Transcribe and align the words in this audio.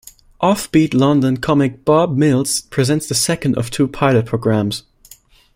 Offbeat 0.41 0.95
London 0.95 1.37
comic 1.37 1.85
Bob 1.85 2.17
Mills 2.17 2.61
presents 2.61 3.07
the 3.07 3.13
second 3.13 3.55
of 3.55 3.69
two 3.69 3.87
pilot 3.87 4.25
programmes. 4.25 4.81